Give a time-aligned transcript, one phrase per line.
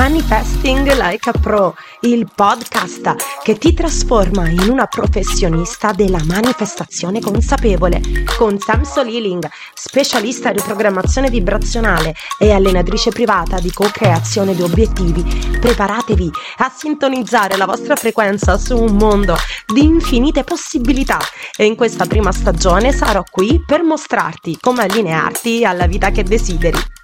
[0.00, 8.00] Manifesting Like a Pro, il podcast che ti trasforma in una professionista della manifestazione consapevole,
[8.38, 15.22] con Sam Soliling, specialista di programmazione vibrazionale e allenatrice privata di co-creazione di obiettivi.
[15.60, 19.36] Preparatevi a sintonizzare la vostra frequenza su un mondo
[19.70, 21.18] di infinite possibilità
[21.54, 26.99] e in questa prima stagione sarò qui per mostrarti come allinearti alla vita che desideri.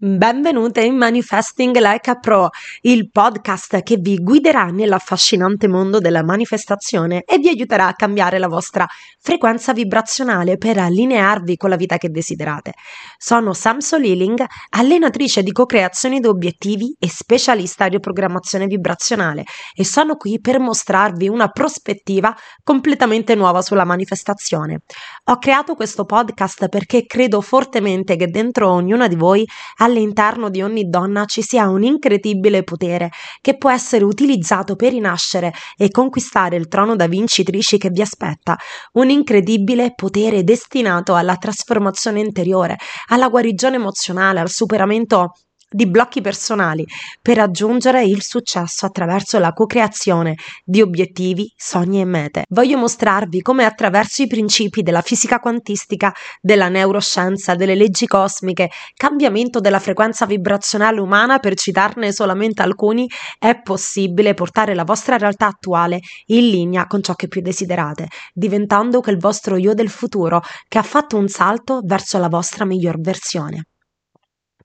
[0.00, 2.50] Benvenute in Manifesting Like a Pro,
[2.82, 8.46] il podcast che vi guiderà nell'affascinante mondo della manifestazione e vi aiuterà a cambiare la
[8.46, 8.86] vostra
[9.18, 12.74] frequenza vibrazionale per allinearvi con la vita che desiderate.
[13.16, 19.42] Sono Samso Liling, allenatrice di co-creazione di obiettivi e specialista di programmazione vibrazionale
[19.74, 22.32] e sono qui per mostrarvi una prospettiva
[22.62, 24.82] completamente nuova sulla manifestazione.
[25.24, 29.44] Ho creato questo podcast perché credo fortemente che dentro ognuna di voi
[29.88, 35.52] all'interno di ogni donna ci sia un incredibile potere che può essere utilizzato per rinascere
[35.76, 38.56] e conquistare il trono da vincitrici che vi aspetta,
[38.92, 42.76] un incredibile potere destinato alla trasformazione interiore,
[43.08, 45.32] alla guarigione emozionale, al superamento
[45.70, 46.86] di blocchi personali
[47.20, 52.44] per raggiungere il successo attraverso la co-creazione di obiettivi, sogni e mete.
[52.48, 59.60] Voglio mostrarvi come attraverso i principi della fisica quantistica, della neuroscienza, delle leggi cosmiche, cambiamento
[59.60, 66.00] della frequenza vibrazionale umana, per citarne solamente alcuni, è possibile portare la vostra realtà attuale
[66.26, 70.82] in linea con ciò che più desiderate, diventando quel vostro io del futuro che ha
[70.82, 73.64] fatto un salto verso la vostra miglior versione.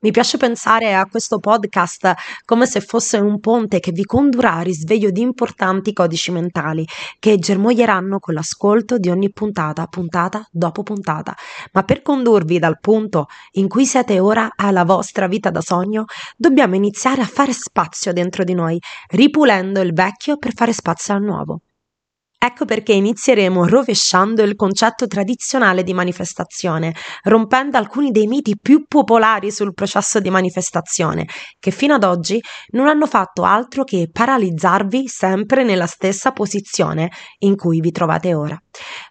[0.03, 4.61] Mi piace pensare a questo podcast come se fosse un ponte che vi condurrà a
[4.61, 6.85] risveglio di importanti codici mentali
[7.19, 11.33] che germoglieranno con l'ascolto di ogni puntata, puntata dopo puntata.
[11.71, 16.03] Ma per condurvi dal punto in cui siete ora alla vostra vita da sogno,
[16.35, 18.77] dobbiamo iniziare a fare spazio dentro di noi,
[19.11, 21.61] ripulendo il vecchio per fare spazio al nuovo.
[22.45, 26.93] Ecco perché inizieremo rovesciando il concetto tradizionale di manifestazione,
[27.23, 31.25] rompendo alcuni dei miti più popolari sul processo di manifestazione,
[31.57, 37.09] che fino ad oggi non hanno fatto altro che paralizzarvi sempre nella stessa posizione
[37.39, 38.61] in cui vi trovate ora.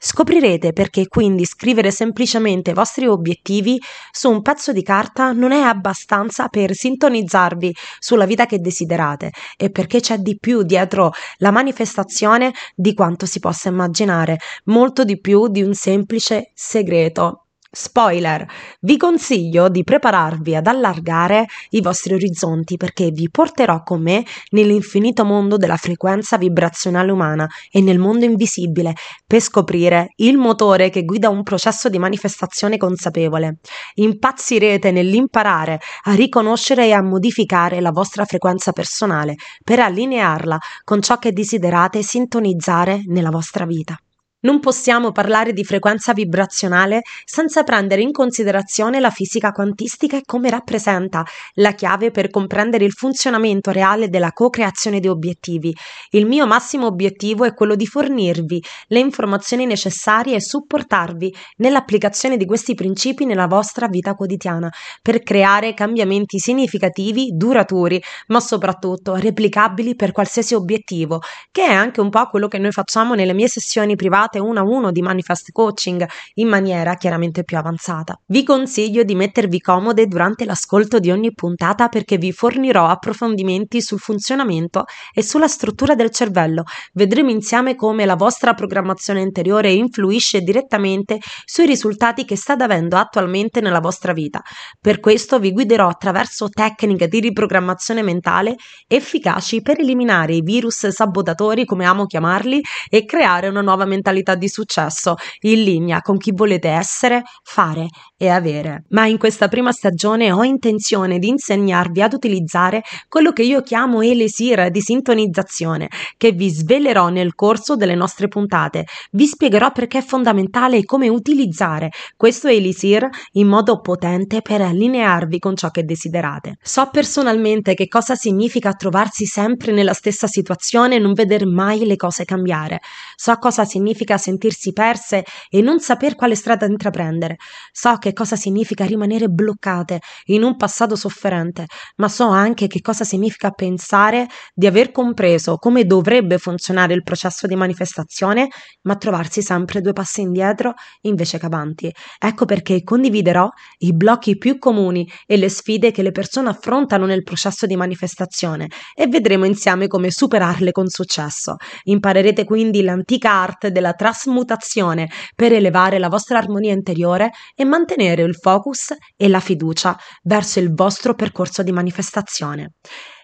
[0.04, 3.80] Scoprirete perché quindi scrivere semplicemente i vostri obiettivi
[4.10, 9.70] su un pezzo di carta non è abbastanza per sintonizzarvi sulla vita che desiderate e
[9.70, 15.46] perché c'è di più dietro la manifestazione di quanto si possa immaginare, molto di più
[15.46, 17.41] di un semplice segreto.
[17.74, 18.46] Spoiler,
[18.80, 25.24] vi consiglio di prepararvi ad allargare i vostri orizzonti perché vi porterò con me nell'infinito
[25.24, 28.92] mondo della frequenza vibrazionale umana e nel mondo invisibile
[29.26, 33.60] per scoprire il motore che guida un processo di manifestazione consapevole.
[33.94, 41.16] Impazzirete nell'imparare a riconoscere e a modificare la vostra frequenza personale per allinearla con ciò
[41.16, 43.96] che desiderate sintonizzare nella vostra vita.
[44.44, 50.50] Non possiamo parlare di frequenza vibrazionale senza prendere in considerazione la fisica quantistica e come
[50.50, 55.72] rappresenta la chiave per comprendere il funzionamento reale della co-creazione di obiettivi.
[56.10, 62.44] Il mio massimo obiettivo è quello di fornirvi le informazioni necessarie e supportarvi nell'applicazione di
[62.44, 64.68] questi principi nella vostra vita quotidiana
[65.00, 71.20] per creare cambiamenti significativi, duraturi, ma soprattutto replicabili per qualsiasi obiettivo,
[71.52, 74.60] che è anche un po' quello che noi facciamo nelle mie sessioni private fate uno
[74.60, 78.18] a uno di manifest coaching in maniera chiaramente più avanzata.
[78.26, 83.98] Vi consiglio di mettervi comode durante l'ascolto di ogni puntata perché vi fornirò approfondimenti sul
[83.98, 86.64] funzionamento e sulla struttura del cervello.
[86.94, 93.60] Vedremo insieme come la vostra programmazione interiore influisce direttamente sui risultati che state avendo attualmente
[93.60, 94.40] nella vostra vita.
[94.80, 101.64] Per questo vi guiderò attraverso tecniche di riprogrammazione mentale efficaci per eliminare i virus sabotatori,
[101.64, 106.32] come amo chiamarli, e creare una nuova mentalità mentalità di successo in linea con chi
[106.32, 108.84] volete essere, fare e avere.
[108.90, 114.00] Ma in questa prima stagione ho intenzione di insegnarvi ad utilizzare quello che io chiamo
[114.00, 118.86] elesir di sintonizzazione, che vi svelerò nel corso delle nostre puntate.
[119.10, 125.38] Vi spiegherò perché è fondamentale e come utilizzare questo elisir in modo potente per allinearvi
[125.38, 126.58] con ciò che desiderate.
[126.62, 131.96] So personalmente che cosa significa trovarsi sempre nella stessa situazione e non veder mai le
[131.96, 132.80] cose cambiare.
[133.16, 137.36] So cosa significa significa sentirsi perse e non saper quale strada intraprendere.
[137.72, 141.66] So che cosa significa rimanere bloccate in un passato sofferente,
[141.96, 147.46] ma so anche che cosa significa pensare di aver compreso come dovrebbe funzionare il processo
[147.46, 148.48] di manifestazione,
[148.82, 151.92] ma trovarsi sempre due passi indietro invece che avanti.
[152.18, 153.48] Ecco perché condividerò
[153.78, 158.68] i blocchi più comuni e le sfide che le persone affrontano nel processo di manifestazione
[158.94, 161.56] e vedremo insieme come superarle con successo.
[161.84, 168.34] Imparerete quindi l'antica arte della trasmutazione per elevare la vostra armonia interiore e mantenere il
[168.34, 172.72] focus e la fiducia verso il vostro percorso di manifestazione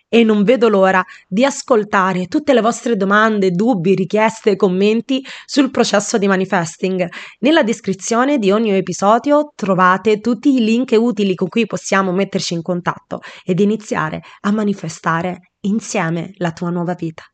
[0.09, 5.71] e non vedo l'ora di ascoltare tutte le vostre domande, dubbi, richieste e commenti sul
[5.71, 7.07] processo di manifesting.
[7.41, 12.63] Nella descrizione di ogni episodio trovate tutti i link utili con cui possiamo metterci in
[12.63, 17.25] contatto ed iniziare a manifestare insieme la tua nuova vita.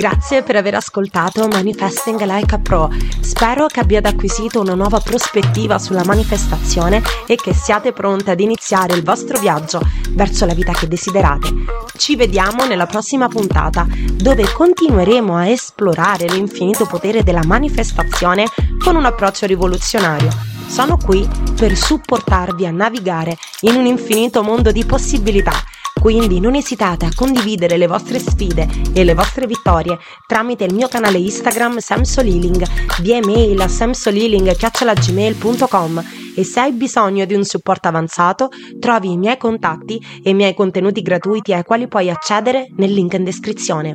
[0.00, 2.88] Grazie per aver ascoltato Manifesting Like a Pro.
[3.20, 8.94] Spero che abbiate acquisito una nuova prospettiva sulla manifestazione e che siate pronte ad iniziare
[8.94, 9.78] il vostro viaggio
[10.12, 11.52] verso la vita che desiderate.
[11.98, 18.46] Ci vediamo nella prossima puntata, dove continueremo a esplorare l'infinito potere della manifestazione
[18.82, 20.30] con un approccio rivoluzionario.
[20.66, 25.52] Sono qui per supportarvi a navigare in un infinito mondo di possibilità
[26.00, 30.88] quindi non esitate a condividere le vostre sfide e le vostre vittorie tramite il mio
[30.88, 32.64] canale Instagram Samsoliling,
[33.02, 36.04] via email a samsoliling.gmail.com
[36.34, 38.48] e se hai bisogno di un supporto avanzato
[38.78, 43.12] trovi i miei contatti e i miei contenuti gratuiti ai quali puoi accedere nel link
[43.12, 43.94] in descrizione.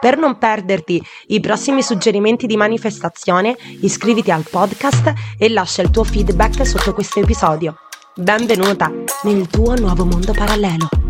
[0.00, 6.04] Per non perderti i prossimi suggerimenti di manifestazione, iscriviti al podcast e lascia il tuo
[6.04, 7.76] feedback sotto questo episodio.
[8.14, 8.92] Benvenuta
[9.22, 11.01] nel tuo nuovo mondo parallelo.